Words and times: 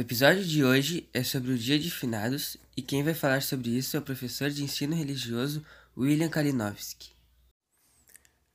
O 0.00 0.02
episódio 0.02 0.42
de 0.42 0.64
hoje 0.64 1.06
é 1.12 1.22
sobre 1.22 1.52
o 1.52 1.58
Dia 1.58 1.78
de 1.78 1.90
Finados 1.90 2.56
e 2.74 2.80
quem 2.80 3.02
vai 3.02 3.12
falar 3.12 3.42
sobre 3.42 3.68
isso 3.68 3.94
é 3.94 4.00
o 4.00 4.02
professor 4.02 4.48
de 4.48 4.64
ensino 4.64 4.96
religioso 4.96 5.62
William 5.94 6.30
Kalinowski. 6.30 7.10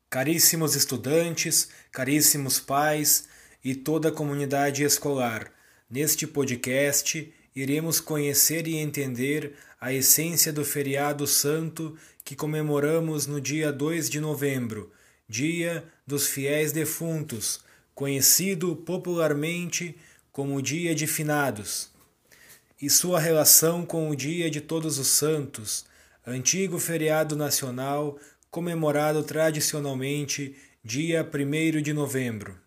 Caríssimos 0.09 0.73
estudantes, 0.73 1.69
caríssimos 1.91 2.59
pais 2.59 3.27
e 3.63 3.75
toda 3.75 4.09
a 4.09 4.11
comunidade 4.11 4.81
escolar, 4.81 5.51
neste 5.87 6.25
podcast 6.25 7.31
iremos 7.55 7.99
conhecer 7.99 8.67
e 8.67 8.77
entender 8.77 9.55
a 9.79 9.93
essência 9.93 10.51
do 10.51 10.65
feriado 10.65 11.27
santo 11.27 11.95
que 12.23 12.35
comemoramos 12.35 13.27
no 13.27 13.39
dia 13.39 13.71
2 13.71 14.09
de 14.09 14.19
novembro, 14.19 14.91
Dia 15.29 15.85
dos 16.07 16.25
Fiéis 16.25 16.71
Defuntos, 16.71 17.63
conhecido 17.93 18.75
popularmente 18.75 19.95
como 20.35 20.61
Dia 20.61 20.93
de 20.93 21.07
Finados, 21.07 21.89
e 22.81 22.89
sua 22.89 23.21
relação 23.21 23.85
com 23.85 24.09
o 24.09 24.15
Dia 24.17 24.51
de 24.51 24.59
Todos 24.59 24.99
os 24.99 25.07
Santos, 25.07 25.85
antigo 26.27 26.77
feriado 26.77 27.37
nacional 27.37 28.19
comemorado 28.51 29.23
tradicionalmente 29.23 30.53
dia 30.83 31.23
1 31.23 31.81
de 31.81 31.93
novembro. 31.93 32.59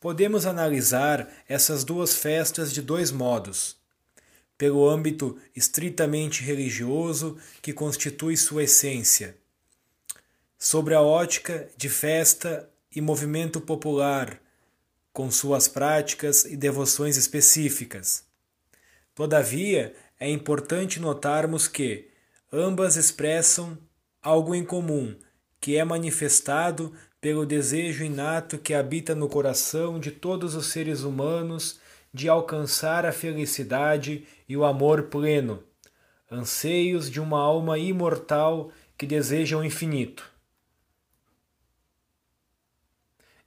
Podemos 0.00 0.46
analisar 0.46 1.30
essas 1.46 1.84
duas 1.84 2.14
festas 2.14 2.72
de 2.72 2.80
dois 2.80 3.10
modos. 3.10 3.76
Pelo 4.56 4.88
âmbito 4.88 5.36
estritamente 5.54 6.42
religioso 6.42 7.36
que 7.60 7.74
constitui 7.74 8.38
sua 8.38 8.64
essência, 8.64 9.36
sobre 10.58 10.94
a 10.94 11.02
ótica 11.02 11.68
de 11.76 11.90
festa 11.90 12.66
e 12.90 13.02
movimento 13.02 13.60
popular, 13.60 14.40
com 15.16 15.30
suas 15.30 15.66
práticas 15.66 16.44
e 16.44 16.58
devoções 16.58 17.16
específicas. 17.16 18.26
Todavia, 19.14 19.94
é 20.20 20.28
importante 20.28 21.00
notarmos 21.00 21.66
que 21.66 22.10
ambas 22.52 22.96
expressam 22.96 23.78
algo 24.22 24.54
em 24.54 24.62
comum, 24.62 25.16
que 25.58 25.78
é 25.78 25.84
manifestado 25.86 26.92
pelo 27.18 27.46
desejo 27.46 28.04
inato 28.04 28.58
que 28.58 28.74
habita 28.74 29.14
no 29.14 29.26
coração 29.26 29.98
de 29.98 30.10
todos 30.10 30.54
os 30.54 30.66
seres 30.66 31.00
humanos 31.00 31.80
de 32.12 32.28
alcançar 32.28 33.06
a 33.06 33.10
felicidade 33.10 34.26
e 34.46 34.54
o 34.54 34.66
amor 34.66 35.04
pleno, 35.04 35.64
anseios 36.30 37.10
de 37.10 37.22
uma 37.22 37.40
alma 37.40 37.78
imortal 37.78 38.70
que 38.98 39.06
deseja 39.06 39.56
o 39.56 39.64
infinito. 39.64 40.35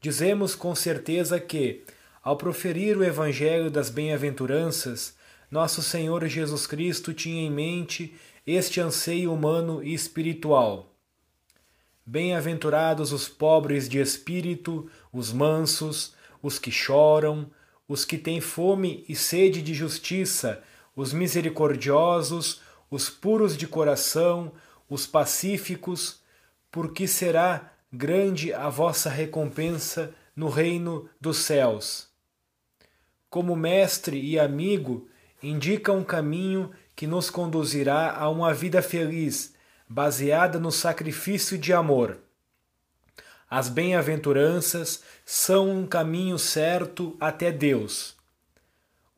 Dizemos 0.01 0.55
com 0.55 0.73
certeza 0.73 1.39
que, 1.41 1.83
ao 2.23 2.37
proferir 2.37 2.97
o 2.97 3.03
Evangelho 3.03 3.69
das 3.69 3.89
Bem-aventuranças, 3.89 5.13
nosso 5.51 5.83
Senhor 5.83 6.25
Jesus 6.25 6.65
Cristo 6.65 7.13
tinha 7.13 7.41
em 7.41 7.51
mente 7.51 8.15
este 8.47 8.79
anseio 8.79 9.33
humano 9.33 9.83
e 9.83 9.93
espiritual. 9.93 10.95
Bem-aventurados 12.05 13.11
os 13.11 13.27
pobres 13.27 13.89
de 13.89 13.99
espírito, 13.99 14.89
os 15.11 15.33
mansos, 15.33 16.13
os 16.41 16.57
que 16.57 16.71
choram, 16.71 17.51
os 17.85 18.05
que 18.05 18.17
têm 18.17 18.39
fome 18.39 19.03
e 19.09 19.15
sede 19.15 19.61
de 19.61 19.73
justiça, 19.73 20.63
os 20.95 21.11
misericordiosos, 21.11 22.61
os 22.89 23.09
puros 23.09 23.57
de 23.57 23.67
coração, 23.67 24.53
os 24.89 25.05
pacíficos, 25.05 26.21
porque 26.71 27.05
será 27.05 27.73
grande 27.91 28.53
a 28.53 28.69
vossa 28.69 29.09
recompensa 29.09 30.13
no 30.35 30.47
reino 30.47 31.09
dos 31.19 31.37
céus. 31.37 32.07
Como 33.29 33.55
mestre 33.55 34.19
e 34.19 34.39
amigo, 34.39 35.07
indica 35.41 35.91
um 35.91 36.03
caminho 36.03 36.71
que 36.95 37.07
nos 37.07 37.29
conduzirá 37.29 38.15
a 38.15 38.29
uma 38.29 38.53
vida 38.53 38.81
feliz, 38.81 39.53
baseada 39.87 40.59
no 40.59 40.71
sacrifício 40.71 41.57
de 41.57 41.73
amor. 41.73 42.19
As 43.49 43.67
bem-aventuranças 43.67 45.03
são 45.25 45.69
um 45.69 45.87
caminho 45.87 46.37
certo 46.37 47.17
até 47.19 47.51
Deus. 47.51 48.15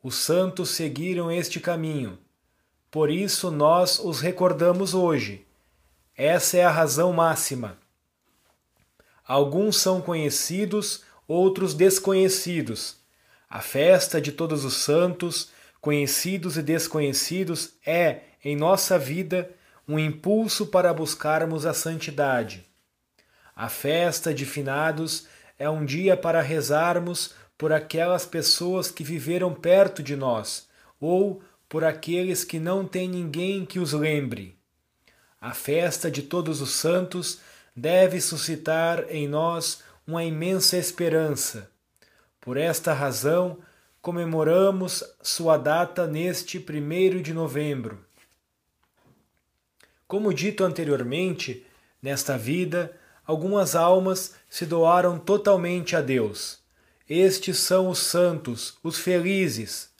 Os 0.02 0.14
santos 0.14 0.70
seguiram 0.70 1.30
este 1.30 1.60
caminho, 1.60 2.18
por 2.90 3.10
isso 3.10 3.50
nós 3.50 3.98
os 3.98 4.20
recordamos 4.20 4.94
hoje. 4.94 5.46
Essa 6.16 6.56
é 6.56 6.64
a 6.64 6.70
razão 6.70 7.12
máxima 7.12 7.81
Alguns 9.26 9.76
são 9.76 10.00
conhecidos, 10.00 11.04
outros 11.26 11.74
desconhecidos. 11.74 12.96
A 13.48 13.60
festa 13.60 14.20
de 14.20 14.32
todos 14.32 14.64
os 14.64 14.74
santos, 14.74 15.50
conhecidos 15.80 16.56
e 16.56 16.62
desconhecidos, 16.62 17.74
é, 17.86 18.20
em 18.44 18.56
nossa 18.56 18.98
vida, 18.98 19.50
um 19.86 19.98
impulso 19.98 20.66
para 20.66 20.92
buscarmos 20.92 21.66
a 21.66 21.74
santidade. 21.74 22.64
A 23.54 23.68
festa 23.68 24.32
de 24.32 24.46
finados 24.46 25.26
é 25.58 25.68
um 25.68 25.84
dia 25.84 26.16
para 26.16 26.40
rezarmos 26.40 27.34
por 27.58 27.72
aquelas 27.72 28.24
pessoas 28.24 28.90
que 28.90 29.04
viveram 29.04 29.54
perto 29.54 30.02
de 30.02 30.16
nós 30.16 30.66
ou 31.00 31.42
por 31.68 31.84
aqueles 31.84 32.44
que 32.44 32.58
não 32.58 32.86
têm 32.86 33.08
ninguém 33.08 33.64
que 33.64 33.78
os 33.78 33.92
lembre. 33.92 34.58
A 35.40 35.52
festa 35.54 36.10
de 36.10 36.22
todos 36.22 36.60
os 36.60 36.70
santos 36.70 37.40
deve 37.74 38.20
suscitar 38.20 39.06
em 39.08 39.26
nós 39.26 39.82
uma 40.06 40.24
imensa 40.24 40.76
esperança. 40.76 41.70
Por 42.40 42.56
esta 42.56 42.92
razão, 42.92 43.58
comemoramos 44.00 45.02
sua 45.22 45.56
data 45.56 46.06
neste 46.06 46.60
primeiro 46.60 47.22
de 47.22 47.32
novembro. 47.32 48.04
Como 50.06 50.34
dito 50.34 50.64
anteriormente, 50.64 51.64
nesta 52.02 52.36
vida, 52.36 52.94
algumas 53.24 53.74
almas 53.74 54.34
se 54.48 54.66
doaram 54.66 55.18
totalmente 55.18 55.96
a 55.96 56.02
Deus. 56.02 56.60
Estes 57.08 57.58
são 57.58 57.88
os 57.88 57.98
santos, 57.98 58.76
os 58.82 58.98
felizes. 58.98 59.90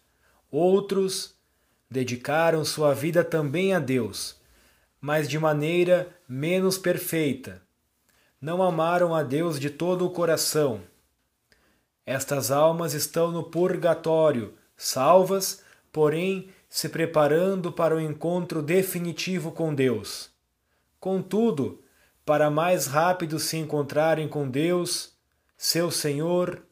Outros 0.50 1.34
dedicaram 1.90 2.64
sua 2.64 2.92
vida 2.92 3.24
também 3.24 3.72
a 3.72 3.78
Deus 3.78 4.41
mas 5.02 5.28
de 5.28 5.36
maneira 5.36 6.16
menos 6.28 6.78
perfeita. 6.78 7.60
Não 8.40 8.62
amaram 8.62 9.12
a 9.12 9.24
Deus 9.24 9.58
de 9.58 9.68
todo 9.68 10.06
o 10.06 10.10
coração. 10.10 10.80
Estas 12.06 12.52
almas 12.52 12.94
estão 12.94 13.32
no 13.32 13.42
purgatório, 13.42 14.54
salvas, 14.76 15.60
porém 15.90 16.50
se 16.68 16.88
preparando 16.88 17.72
para 17.72 17.96
o 17.96 18.00
encontro 18.00 18.62
definitivo 18.62 19.50
com 19.50 19.74
Deus. 19.74 20.30
Contudo, 21.00 21.82
para 22.24 22.48
mais 22.48 22.86
rápido 22.86 23.40
se 23.40 23.56
encontrarem 23.56 24.28
com 24.28 24.48
Deus, 24.48 25.14
seu 25.58 25.90
Senhor, 25.90 26.62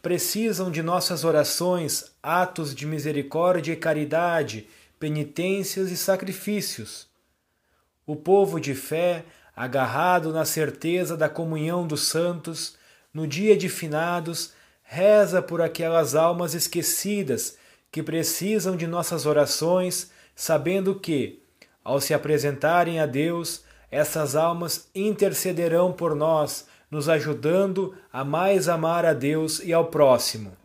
precisam 0.00 0.70
de 0.70 0.82
nossas 0.82 1.24
orações, 1.24 2.10
atos 2.22 2.74
de 2.74 2.86
misericórdia 2.86 3.74
e 3.74 3.76
caridade, 3.76 4.66
penitências 4.98 5.90
e 5.90 5.96
sacrifícios 5.96 7.09
o 8.06 8.16
povo 8.16 8.60
de 8.60 8.74
fé, 8.74 9.24
agarrado 9.54 10.32
na 10.32 10.44
certeza 10.44 11.16
da 11.16 11.28
comunhão 11.28 11.86
dos 11.86 12.08
santos, 12.08 12.76
no 13.12 13.26
dia 13.26 13.56
de 13.56 13.68
finados, 13.68 14.52
reza 14.82 15.42
por 15.42 15.60
aquelas 15.60 16.14
almas 16.14 16.54
esquecidas 16.54 17.56
que 17.90 18.02
precisam 18.02 18.76
de 18.76 18.86
nossas 18.86 19.26
orações, 19.26 20.10
sabendo 20.34 20.94
que, 20.94 21.42
ao 21.82 22.00
se 22.00 22.14
apresentarem 22.14 23.00
a 23.00 23.06
Deus, 23.06 23.62
essas 23.90 24.36
almas 24.36 24.88
intercederão 24.94 25.92
por 25.92 26.14
nós, 26.14 26.66
nos 26.90 27.08
ajudando 27.08 27.94
a 28.12 28.24
mais 28.24 28.68
amar 28.68 29.04
a 29.04 29.12
Deus 29.12 29.60
e 29.60 29.72
ao 29.72 29.86
próximo. 29.86 30.56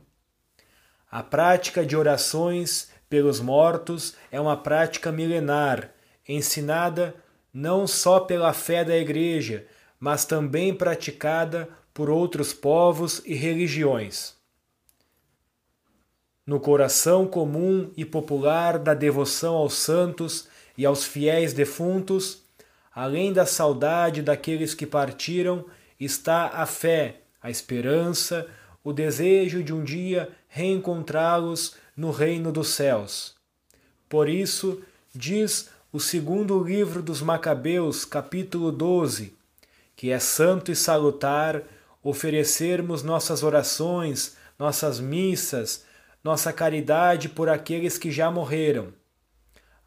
A 1.11 1.23
prática 1.23 1.85
de 1.85 1.95
orações 1.95 2.89
pelos 3.09 3.39
mortos 3.39 4.15
é 4.31 4.39
uma 4.39 4.57
prática 4.57 5.11
milenar, 5.11 5.91
ensinada 6.27 7.15
não 7.55 7.87
só 7.87 8.19
pela 8.19 8.51
fé 8.51 8.83
da 8.83 8.97
Igreja, 8.97 9.65
mas 9.97 10.25
também 10.25 10.73
praticada 10.73 11.69
por 11.93 12.09
outros 12.09 12.51
povos 12.51 13.21
e 13.25 13.33
religiões. 13.33 14.35
No 16.45 16.59
coração 16.59 17.25
comum 17.25 17.89
e 17.95 18.03
popular 18.03 18.77
da 18.77 18.93
devoção 18.93 19.55
aos 19.55 19.75
santos 19.75 20.49
e 20.77 20.85
aos 20.85 21.05
fiéis 21.05 21.53
defuntos, 21.53 22.43
além 22.93 23.31
da 23.31 23.45
saudade 23.45 24.21
daqueles 24.21 24.73
que 24.73 24.85
partiram, 24.85 25.65
está 25.97 26.47
a 26.47 26.65
fé, 26.65 27.21
a 27.41 27.49
esperança, 27.49 28.45
o 28.83 28.91
desejo 28.91 29.63
de 29.63 29.73
um 29.73 29.81
dia 29.81 30.29
reencontrá-los 30.49 31.77
no 31.95 32.11
reino 32.11 32.51
dos 32.51 32.67
céus. 32.67 33.33
Por 34.09 34.27
isso, 34.27 34.83
diz 35.15 35.69
o 35.95 35.99
segundo 36.01 36.61
livro 36.61 37.01
dos 37.01 37.21
Macabeus, 37.21 38.03
capítulo 38.03 38.69
12, 38.69 39.33
que 39.95 40.11
é 40.11 40.19
santo 40.19 40.69
e 40.69 40.75
salutar 40.75 41.63
oferecermos 42.03 43.01
nossas 43.01 43.43
orações, 43.43 44.35
nossas 44.59 44.99
missas, 44.99 45.85
nossa 46.21 46.51
caridade 46.51 47.29
por 47.29 47.47
aqueles 47.47 47.97
que 47.97 48.11
já 48.11 48.29
morreram, 48.29 48.89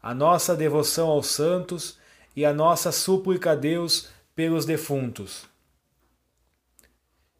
a 0.01 0.11
nossa 0.11 0.55
devoção 0.55 1.09
aos 1.09 1.27
santos 1.27 1.99
e 2.35 2.43
a 2.43 2.51
nossa 2.51 2.91
súplica 2.91 3.51
a 3.51 3.55
Deus 3.55 4.09
pelos 4.35 4.65
defuntos. 4.65 5.45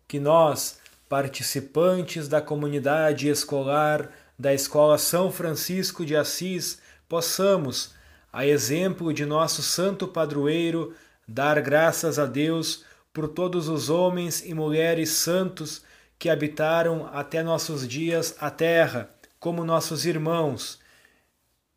Que 0.08 0.20
nós, 0.20 0.78
participantes 1.10 2.28
da 2.28 2.40
comunidade 2.40 3.30
escolar 3.30 4.12
da 4.38 4.54
Escola 4.54 5.00
São 5.00 5.32
Francisco 5.32 6.06
de 6.06 6.16
Assis, 6.16 6.80
possamos, 7.08 7.98
a 8.32 8.46
exemplo 8.46 9.14
de 9.14 9.26
nosso 9.26 9.62
santo 9.62 10.08
padroeiro, 10.08 10.94
dar 11.28 11.62
graças 11.62 12.20
a 12.20 12.26
Deus 12.26 12.84
por 13.14 13.28
todos 13.28 13.68
os 13.68 13.90
homens 13.90 14.44
e 14.46 14.54
mulheres 14.54 15.10
santos 15.10 15.82
que 16.18 16.30
habitaram 16.30 17.10
até 17.14 17.42
nossos 17.42 17.88
dias 17.88 18.36
a 18.40 18.52
terra, 18.52 19.10
como 19.40 19.64
nossos 19.64 20.06
irmãos, 20.06 20.80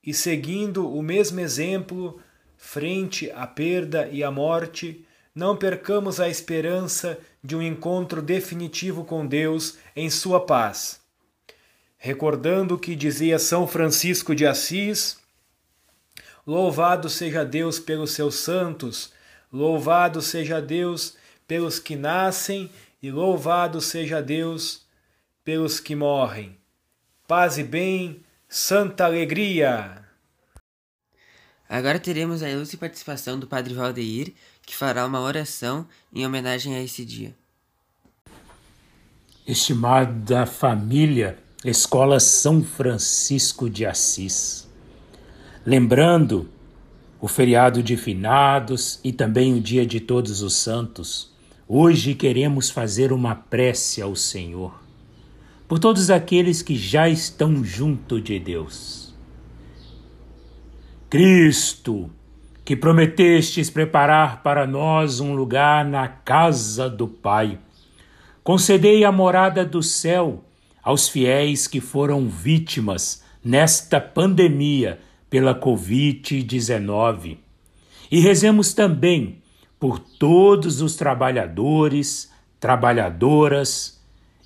e 0.04 0.12
seguindo 0.12 0.92
o 0.92 1.00
mesmo 1.00 1.38
exemplo, 1.38 2.20
frente 2.56 3.30
à 3.30 3.46
perda 3.46 4.08
e 4.08 4.24
à 4.24 4.32
morte, 4.32 5.06
não 5.32 5.56
percamos 5.56 6.18
a 6.18 6.28
esperança 6.28 7.18
de 7.42 7.54
um 7.54 7.62
encontro 7.62 8.20
definitivo 8.20 9.04
com 9.04 9.24
Deus 9.24 9.78
em 9.94 10.10
Sua 10.10 10.44
paz. 10.44 11.00
Recordando 11.96 12.74
o 12.74 12.78
que 12.78 12.96
dizia 12.96 13.38
São 13.38 13.66
Francisco 13.66 14.34
de 14.34 14.44
Assis: 14.44 15.21
Louvado 16.46 17.08
seja 17.08 17.44
Deus 17.44 17.78
pelos 17.78 18.12
seus 18.12 18.34
santos, 18.34 19.12
louvado 19.52 20.20
seja 20.20 20.60
Deus 20.60 21.14
pelos 21.46 21.78
que 21.78 21.94
nascem 21.94 22.68
e 23.00 23.10
louvado 23.12 23.80
seja 23.80 24.20
Deus 24.20 24.82
pelos 25.44 25.78
que 25.78 25.94
morrem. 25.94 26.56
Paz 27.28 27.58
e 27.58 27.62
bem, 27.62 28.24
santa 28.48 29.04
alegria! 29.04 30.02
Agora 31.68 31.98
teremos 31.98 32.42
a 32.42 32.50
ilustre 32.50 32.76
participação 32.76 33.38
do 33.38 33.46
Padre 33.46 33.72
Valdeir, 33.72 34.34
que 34.66 34.74
fará 34.74 35.06
uma 35.06 35.20
oração 35.20 35.86
em 36.12 36.26
homenagem 36.26 36.74
a 36.74 36.82
esse 36.82 37.04
dia. 37.04 37.34
Estimada 39.46 40.44
família, 40.44 41.38
Escola 41.64 42.20
São 42.20 42.62
Francisco 42.62 43.70
de 43.70 43.86
Assis. 43.86 44.71
Lembrando 45.64 46.48
o 47.20 47.28
feriado 47.28 47.84
de 47.84 47.96
finados 47.96 48.98
e 49.04 49.12
também 49.12 49.54
o 49.54 49.60
dia 49.60 49.86
de 49.86 50.00
Todos 50.00 50.42
os 50.42 50.56
Santos, 50.56 51.32
hoje 51.68 52.16
queremos 52.16 52.68
fazer 52.68 53.12
uma 53.12 53.36
prece 53.36 54.02
ao 54.02 54.16
Senhor 54.16 54.82
por 55.68 55.78
todos 55.78 56.10
aqueles 56.10 56.62
que 56.62 56.76
já 56.76 57.08
estão 57.08 57.64
junto 57.64 58.20
de 58.20 58.40
Deus. 58.40 59.14
Cristo, 61.08 62.10
que 62.64 62.74
prometestes 62.74 63.70
preparar 63.70 64.42
para 64.42 64.66
nós 64.66 65.20
um 65.20 65.32
lugar 65.32 65.84
na 65.84 66.08
casa 66.08 66.90
do 66.90 67.06
Pai, 67.06 67.58
concedei 68.42 69.04
a 69.04 69.12
morada 69.12 69.64
do 69.64 69.80
céu 69.80 70.44
aos 70.82 71.08
fiéis 71.08 71.68
que 71.68 71.80
foram 71.80 72.28
vítimas 72.28 73.22
nesta 73.44 74.00
pandemia 74.00 74.98
pela 75.32 75.58
Covid-19. 75.58 77.38
E 78.10 78.20
rezemos 78.20 78.74
também 78.74 79.38
por 79.80 79.98
todos 79.98 80.82
os 80.82 80.94
trabalhadores, 80.94 82.30
trabalhadoras 82.60 83.98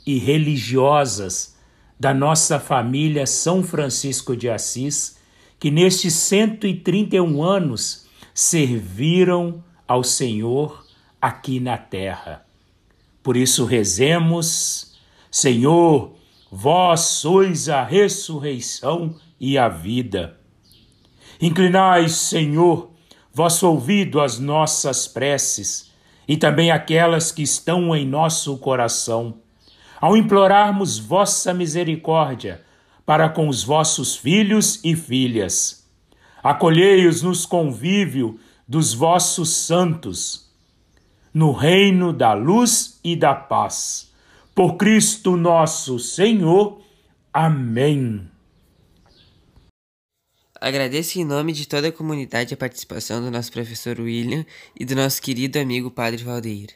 e 0.06 0.16
religiosas 0.16 1.56
da 1.98 2.14
nossa 2.14 2.60
família 2.60 3.26
São 3.26 3.64
Francisco 3.64 4.36
de 4.36 4.48
Assis 4.48 5.16
que 5.58 5.72
nestes 5.72 6.14
131 6.14 7.42
anos 7.42 8.06
serviram 8.32 9.64
ao 9.88 10.04
Senhor 10.04 10.86
aqui 11.20 11.58
na 11.58 11.76
terra. 11.76 12.46
Por 13.24 13.36
isso 13.36 13.64
rezemos, 13.64 14.96
Senhor, 15.32 16.14
vós 16.48 17.00
sois 17.00 17.68
a 17.68 17.82
ressurreição 17.82 19.16
e 19.40 19.58
a 19.58 19.68
vida. 19.68 20.45
Inclinai, 21.40 22.08
Senhor, 22.08 22.90
vosso 23.32 23.68
ouvido 23.68 24.20
às 24.20 24.38
nossas 24.38 25.06
preces 25.06 25.92
e 26.26 26.36
também 26.36 26.70
aquelas 26.70 27.30
que 27.30 27.42
estão 27.42 27.94
em 27.94 28.06
nosso 28.06 28.56
coração, 28.58 29.34
ao 30.00 30.16
implorarmos 30.16 30.98
vossa 30.98 31.54
misericórdia 31.54 32.62
para 33.04 33.28
com 33.28 33.48
os 33.48 33.62
vossos 33.62 34.16
filhos 34.16 34.80
e 34.82 34.96
filhas. 34.96 35.86
Acolhei-os 36.42 37.22
nos 37.22 37.46
convívio 37.46 38.38
dos 38.66 38.92
vossos 38.92 39.50
santos, 39.50 40.50
no 41.32 41.52
reino 41.52 42.12
da 42.12 42.32
luz 42.32 42.98
e 43.04 43.14
da 43.14 43.34
paz. 43.34 44.12
Por 44.54 44.76
Cristo 44.76 45.36
nosso 45.36 45.98
Senhor. 45.98 46.80
Amém. 47.32 48.35
Agradeço 50.60 51.18
em 51.18 51.24
nome 51.24 51.52
de 51.52 51.66
toda 51.66 51.88
a 51.88 51.92
comunidade 51.92 52.54
a 52.54 52.56
participação 52.56 53.20
do 53.20 53.30
nosso 53.30 53.52
professor 53.52 54.00
William 54.00 54.44
e 54.78 54.84
do 54.84 54.94
nosso 54.94 55.20
querido 55.20 55.58
amigo 55.58 55.90
Padre 55.90 56.22
Valdeir. 56.24 56.70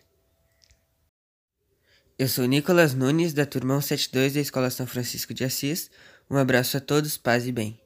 Eu 2.18 2.28
sou 2.28 2.44
Nicolas 2.44 2.94
Nunes, 2.94 3.32
da 3.32 3.46
turma 3.46 3.80
172 3.80 4.34
da 4.34 4.40
Escola 4.40 4.70
São 4.70 4.86
Francisco 4.86 5.32
de 5.32 5.44
Assis. 5.44 5.90
Um 6.30 6.36
abraço 6.36 6.76
a 6.76 6.80
todos, 6.80 7.16
paz 7.16 7.46
e 7.46 7.52
bem. 7.52 7.80